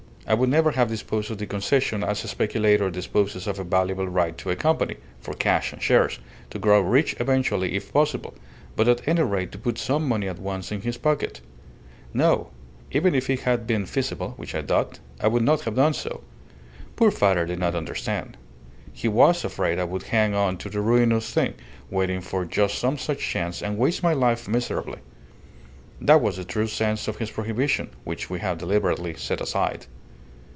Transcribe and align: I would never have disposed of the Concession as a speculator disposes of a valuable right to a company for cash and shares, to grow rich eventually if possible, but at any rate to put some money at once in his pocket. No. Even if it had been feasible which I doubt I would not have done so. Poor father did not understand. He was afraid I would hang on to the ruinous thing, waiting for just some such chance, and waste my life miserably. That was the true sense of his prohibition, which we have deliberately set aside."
I 0.27 0.33
would 0.33 0.49
never 0.49 0.71
have 0.71 0.87
disposed 0.87 1.29
of 1.29 1.39
the 1.39 1.45
Concession 1.45 2.05
as 2.05 2.23
a 2.23 2.27
speculator 2.27 2.89
disposes 2.89 3.47
of 3.47 3.59
a 3.59 3.65
valuable 3.65 4.07
right 4.07 4.37
to 4.37 4.49
a 4.49 4.55
company 4.55 4.95
for 5.19 5.33
cash 5.33 5.73
and 5.73 5.81
shares, 5.81 6.19
to 6.51 6.59
grow 6.59 6.79
rich 6.79 7.13
eventually 7.19 7.73
if 7.75 7.91
possible, 7.91 8.33
but 8.77 8.87
at 8.87 9.05
any 9.05 9.23
rate 9.23 9.51
to 9.51 9.57
put 9.57 9.77
some 9.77 10.07
money 10.07 10.29
at 10.29 10.39
once 10.39 10.71
in 10.71 10.81
his 10.83 10.95
pocket. 10.97 11.41
No. 12.13 12.51
Even 12.91 13.13
if 13.13 13.29
it 13.29 13.41
had 13.41 13.67
been 13.67 13.85
feasible 13.85 14.35
which 14.37 14.55
I 14.55 14.61
doubt 14.61 14.99
I 15.19 15.27
would 15.27 15.43
not 15.43 15.61
have 15.61 15.75
done 15.75 15.93
so. 15.93 16.21
Poor 16.95 17.11
father 17.11 17.45
did 17.45 17.59
not 17.59 17.75
understand. 17.75 18.37
He 18.93 19.09
was 19.09 19.43
afraid 19.43 19.79
I 19.79 19.83
would 19.85 20.03
hang 20.03 20.33
on 20.33 20.55
to 20.59 20.69
the 20.69 20.79
ruinous 20.79 21.33
thing, 21.33 21.55
waiting 21.89 22.21
for 22.21 22.45
just 22.45 22.77
some 22.77 22.97
such 22.97 23.19
chance, 23.19 23.61
and 23.61 23.77
waste 23.77 24.01
my 24.01 24.13
life 24.13 24.47
miserably. 24.47 24.99
That 25.99 26.21
was 26.21 26.37
the 26.37 26.45
true 26.45 26.67
sense 26.67 27.09
of 27.09 27.17
his 27.17 27.31
prohibition, 27.31 27.89
which 28.05 28.29
we 28.29 28.39
have 28.39 28.59
deliberately 28.59 29.15
set 29.15 29.41
aside." 29.41 29.87